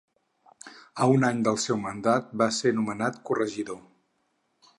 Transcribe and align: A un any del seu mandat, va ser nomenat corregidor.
A 1.05 1.09
un 1.17 1.27
any 1.29 1.43
del 1.47 1.59
seu 1.65 1.79
mandat, 1.83 2.33
va 2.43 2.49
ser 2.61 2.73
nomenat 2.79 3.21
corregidor. 3.29 3.81